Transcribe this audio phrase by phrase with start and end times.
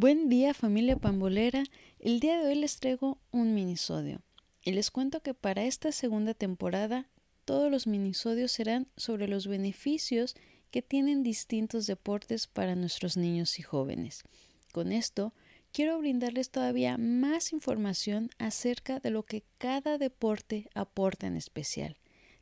[0.00, 1.64] Buen día familia pambolera,
[1.98, 4.22] el día de hoy les traigo un minisodio
[4.62, 7.08] y les cuento que para esta segunda temporada
[7.44, 10.36] todos los minisodios serán sobre los beneficios
[10.70, 14.22] que tienen distintos deportes para nuestros niños y jóvenes.
[14.70, 15.34] Con esto
[15.72, 21.96] quiero brindarles todavía más información acerca de lo que cada deporte aporta en especial,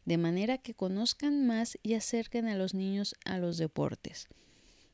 [0.05, 4.28] de manera que conozcan más y acerquen a los niños a los deportes.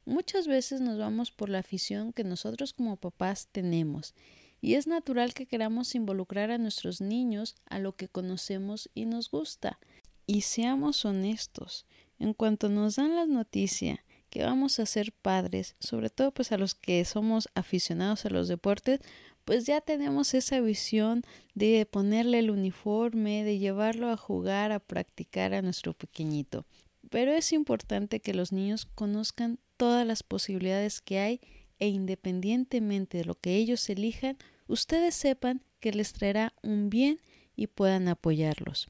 [0.04, 4.14] Muchas veces nos vamos por la afición que nosotros como papás tenemos
[4.60, 9.30] y es natural que queramos involucrar a nuestros niños a lo que conocemos y nos
[9.30, 9.78] gusta.
[10.26, 11.84] Y seamos honestos,
[12.18, 16.58] en cuanto nos dan la noticia que vamos a ser padres, sobre todo pues a
[16.58, 19.00] los que somos aficionados a los deportes,
[19.44, 21.22] pues ya tenemos esa visión
[21.54, 26.64] de ponerle el uniforme, de llevarlo a jugar, a practicar a nuestro pequeñito.
[27.12, 31.40] Pero es importante que los niños conozcan todas las posibilidades que hay
[31.78, 37.20] e independientemente de lo que ellos elijan, ustedes sepan que les traerá un bien
[37.54, 38.86] y puedan apoyarlos.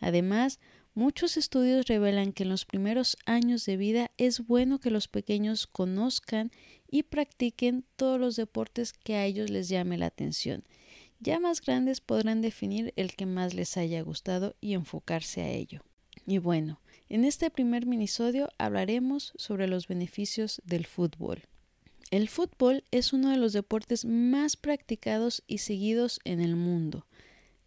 [0.00, 0.58] Además,
[0.94, 5.68] muchos estudios revelan que en los primeros años de vida es bueno que los pequeños
[5.68, 6.50] conozcan
[6.88, 10.64] y practiquen todos los deportes que a ellos les llame la atención.
[11.20, 15.84] Ya más grandes podrán definir el que más les haya gustado y enfocarse a ello.
[16.26, 16.80] Y bueno,
[17.10, 21.42] en este primer minisodio hablaremos sobre los beneficios del fútbol.
[22.12, 27.06] El fútbol es uno de los deportes más practicados y seguidos en el mundo.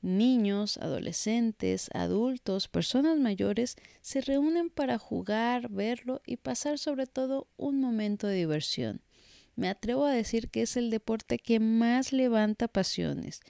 [0.01, 7.81] Niños, adolescentes, adultos, personas mayores se reúnen para jugar, verlo y pasar sobre todo un
[7.81, 9.01] momento de diversión.
[9.55, 13.41] Me atrevo a decir que es el deporte que más levanta pasiones,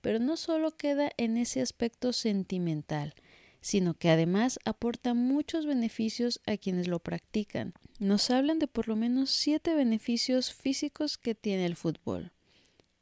[0.00, 3.14] pero no solo queda en ese aspecto sentimental,
[3.62, 7.72] sino que además aporta muchos beneficios a quienes lo practican.
[8.00, 12.32] Nos hablan de por lo menos siete beneficios físicos que tiene el fútbol.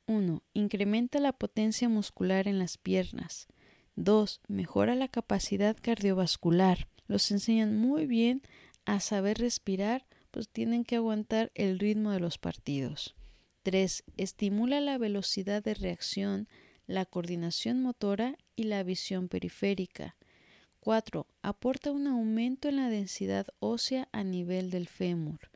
[0.06, 0.42] 1.
[0.52, 3.48] Incrementa la potencia muscular en las piernas.
[3.96, 4.42] 2.
[4.48, 6.88] Mejora la capacidad cardiovascular.
[7.06, 8.42] Los enseñan muy bien
[8.84, 13.16] a saber respirar, pues tienen que aguantar el ritmo de los partidos.
[13.62, 14.04] 3.
[14.16, 16.48] Estimula la velocidad de reacción,
[16.86, 20.16] la coordinación motora y la visión periférica.
[20.80, 21.26] 4.
[21.42, 25.50] Aporta un aumento en la densidad ósea a nivel del fémur.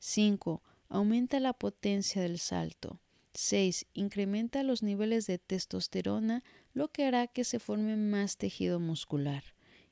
[0.00, 0.62] 5.
[0.90, 3.00] Aumenta la potencia del salto.
[3.32, 3.86] 6.
[3.94, 6.44] Incrementa los niveles de testosterona,
[6.74, 9.44] lo que hará que se forme más tejido muscular.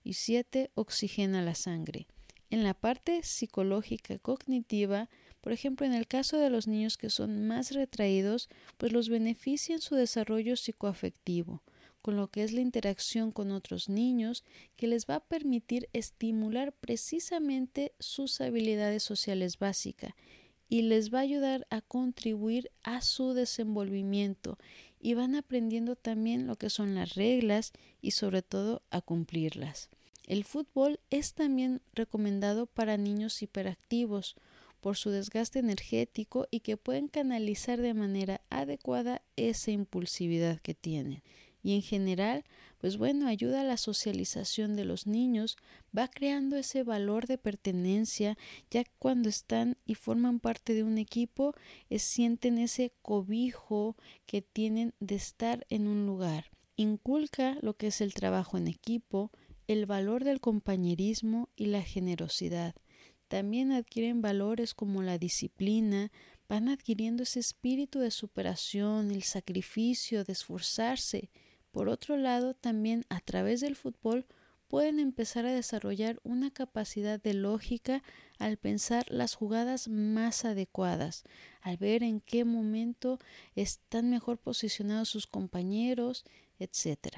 [0.02, 0.70] Y 7.
[0.74, 2.06] Oxigena la sangre.
[2.50, 5.08] En la parte psicológica cognitiva,
[5.40, 9.76] por ejemplo, en el caso de los niños que son más retraídos, pues los beneficia
[9.76, 11.62] en su desarrollo psicoafectivo
[12.04, 14.44] con lo que es la interacción con otros niños,
[14.76, 20.12] que les va a permitir estimular precisamente sus habilidades sociales básicas
[20.68, 24.58] y les va a ayudar a contribuir a su desenvolvimiento
[25.00, 27.72] y van aprendiendo también lo que son las reglas
[28.02, 29.88] y sobre todo a cumplirlas.
[30.26, 34.36] El fútbol es también recomendado para niños hiperactivos
[34.82, 41.22] por su desgaste energético y que pueden canalizar de manera adecuada esa impulsividad que tienen
[41.64, 42.44] y en general,
[42.78, 45.56] pues bueno, ayuda a la socialización de los niños,
[45.96, 48.36] va creando ese valor de pertenencia,
[48.70, 51.54] ya cuando están y forman parte de un equipo,
[51.96, 56.50] sienten ese cobijo que tienen de estar en un lugar.
[56.76, 59.32] Inculca lo que es el trabajo en equipo,
[59.66, 62.74] el valor del compañerismo y la generosidad.
[63.28, 66.12] También adquieren valores como la disciplina,
[66.46, 71.30] van adquiriendo ese espíritu de superación, el sacrificio, de esforzarse,
[71.74, 74.26] por otro lado, también a través del fútbol
[74.68, 78.04] pueden empezar a desarrollar una capacidad de lógica
[78.38, 81.24] al pensar las jugadas más adecuadas,
[81.62, 83.18] al ver en qué momento
[83.56, 86.24] están mejor posicionados sus compañeros,
[86.60, 87.08] etc.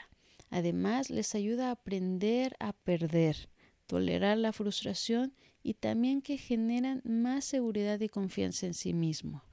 [0.49, 3.51] Además, les ayuda a aprender a perder,
[3.87, 9.46] tolerar la frustración y también que generan más seguridad y confianza en sí mismos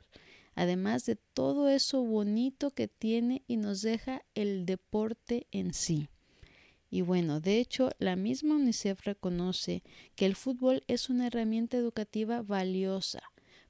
[0.55, 6.09] además de todo eso bonito que tiene y nos deja el deporte en sí.
[6.89, 9.81] Y bueno, de hecho, la misma UNICEF reconoce
[10.15, 13.23] que el fútbol es una herramienta educativa valiosa,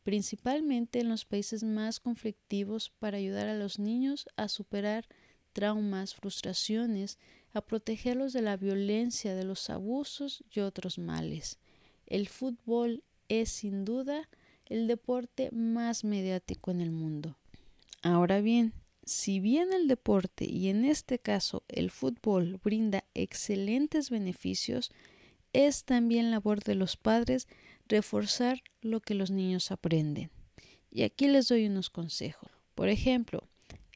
[0.04, 5.08] principalmente en los países más conflictivos para ayudar a los niños a superar
[5.54, 7.18] traumas, frustraciones,
[7.54, 11.60] a protegerlos de la violencia, de los abusos y otros males.
[12.08, 14.28] El fútbol es sin duda
[14.66, 17.38] el deporte más mediático en el mundo.
[18.02, 18.74] Ahora bien,
[19.06, 24.92] si bien el deporte y en este caso el fútbol brinda excelentes beneficios,
[25.52, 27.48] es también labor de los padres
[27.88, 30.32] reforzar lo que los niños aprenden.
[30.90, 32.50] Y aquí les doy unos consejos.
[32.76, 33.48] Por ejemplo,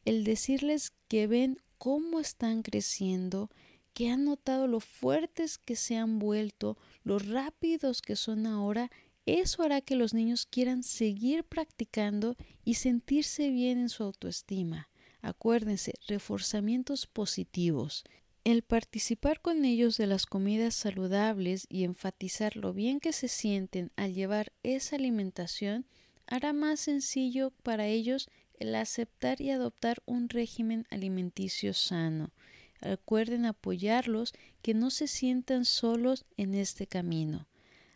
[0.05, 3.49] el decirles que ven cómo están creciendo,
[3.93, 8.91] que han notado lo fuertes que se han vuelto, lo rápidos que son ahora,
[9.27, 14.89] eso hará que los niños quieran seguir practicando y sentirse bien en su autoestima.
[15.21, 18.05] Acuérdense, reforzamientos positivos.
[18.45, 23.91] El participar con ellos de las comidas saludables y enfatizar lo bien que se sienten
[23.97, 25.85] al llevar esa alimentación
[26.27, 28.29] hará más sencillo para ellos
[28.59, 32.31] el aceptar y adoptar un régimen alimenticio sano.
[32.79, 37.47] Recuerden apoyarlos, que no se sientan solos en este camino.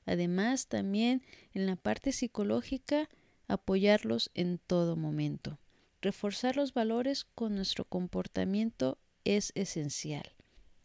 [0.05, 1.21] Además, también
[1.53, 3.09] en la parte psicológica,
[3.47, 5.59] apoyarlos en todo momento.
[6.01, 10.33] Reforzar los valores con nuestro comportamiento es esencial.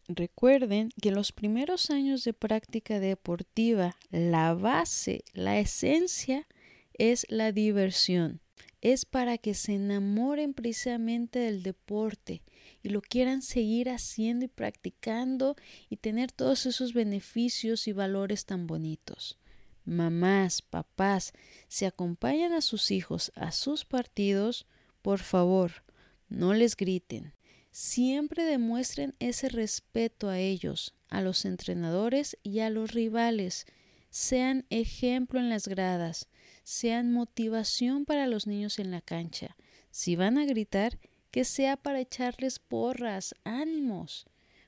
[0.07, 6.47] Recuerden que en los primeros años de práctica deportiva, la base, la esencia
[6.93, 8.41] es la diversión.
[8.81, 12.43] Es para que se enamoren precisamente del deporte
[12.83, 15.55] y lo quieran seguir haciendo y practicando
[15.89, 19.37] y tener todos esos beneficios y valores tan bonitos.
[19.85, 21.33] Mamás, papás,
[21.69, 24.67] si acompañan a sus hijos a sus partidos,
[25.01, 25.83] por favor,
[26.27, 27.33] no les griten.
[27.71, 33.65] Siempre demuestren ese respeto a ellos, a los entrenadores y a los rivales.
[34.09, 36.27] Sean ejemplo en las gradas,
[36.67, 39.55] sean motivación para los niños en la cancha.
[39.89, 40.99] Si van a gritar,
[41.31, 44.25] que sea para echarles porras, ánimos.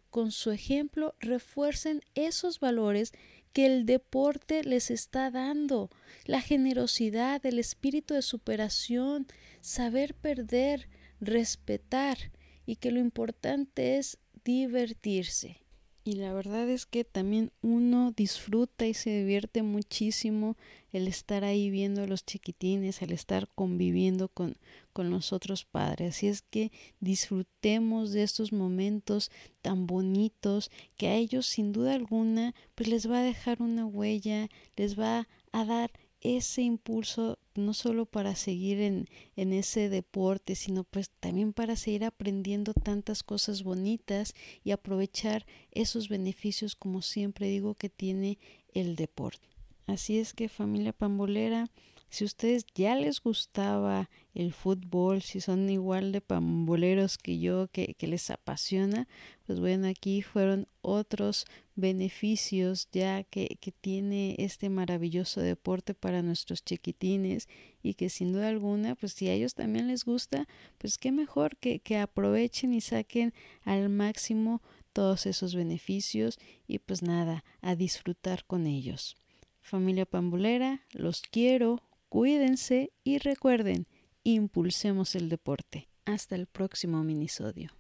[0.10, 3.12] Con su ejemplo refuercen esos valores
[3.52, 5.90] que el deporte les está dando,
[6.24, 9.28] la generosidad, el espíritu de superación,
[9.60, 10.88] saber perder,
[11.20, 12.18] respetar
[12.66, 15.66] y que lo importante es divertirse.
[16.10, 20.58] Y la verdad es que también uno disfruta y se divierte muchísimo
[20.92, 24.58] el estar ahí viendo a los chiquitines, el estar conviviendo con,
[24.92, 26.16] con los otros padres.
[26.16, 29.30] Así es que disfrutemos de estos momentos
[29.62, 34.50] tan bonitos que a ellos sin duda alguna pues les va a dejar una huella,
[34.78, 35.92] les va a dar
[36.22, 42.04] ese impulso no solo para seguir en, en, ese deporte, sino pues también para seguir
[42.06, 44.34] aprendiendo tantas cosas bonitas
[44.64, 48.38] y aprovechar esos beneficios como siempre digo que tiene
[48.74, 49.48] el deporte.
[49.88, 51.70] Así es que familia pambolera,
[52.10, 57.68] si a ustedes ya les gustaba el fútbol, si son igual de pamboleros que yo,
[57.68, 59.08] que, que, les apasiona,
[59.46, 61.46] pues bueno, aquí fueron otros
[61.76, 67.48] beneficios ya que, que tiene este maravilloso deporte para nuestros chiquitines
[67.84, 70.48] y que sin duda alguna, pues si a ellos también les gusta,
[70.78, 73.34] pues qué mejor que, que aprovechen y saquen
[73.64, 74.62] al máximo
[74.94, 79.16] todos esos beneficios y pues nada, a disfrutar con ellos.
[79.62, 83.86] Familia Pambolera, los quiero, Cuídense y recuerden,
[84.24, 85.90] impulsemos el deporte.
[86.06, 87.79] Hasta el próximo minisodio.